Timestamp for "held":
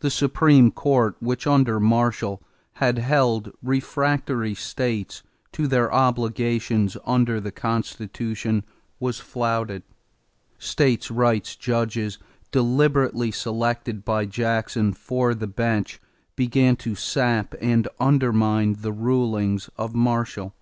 2.98-3.50